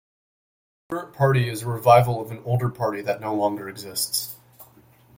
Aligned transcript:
The 0.89 0.95
current 0.97 1.13
party 1.13 1.47
is 1.47 1.61
a 1.61 1.67
revival 1.69 2.19
of 2.21 2.31
an 2.31 2.41
older 2.43 2.69
party 2.69 3.01
that 3.03 3.21
no 3.21 3.35
longer 3.35 3.69
exists. 3.69 4.35